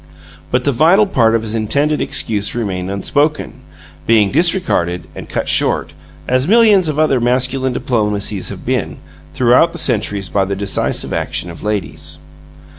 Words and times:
But 0.49 0.63
the 0.63 0.71
vital 0.71 1.05
part 1.05 1.35
of 1.35 1.43
his 1.43 1.53
intended 1.53 2.01
excuse 2.01 2.55
remained 2.55 2.89
unspoken, 2.89 3.61
being 4.07 4.31
disregarded 4.31 5.05
and 5.13 5.29
cut 5.29 5.47
short, 5.47 5.93
as 6.27 6.47
millions 6.47 6.87
of 6.87 6.97
other 6.97 7.19
masculine 7.21 7.73
diplomacies 7.73 8.49
have 8.49 8.65
been, 8.65 8.97
throughout 9.35 9.73
the 9.73 9.77
centuries, 9.77 10.27
by 10.27 10.43
the 10.45 10.55
decisive 10.55 11.13
action 11.13 11.51
of 11.51 11.61
ladies. 11.61 12.17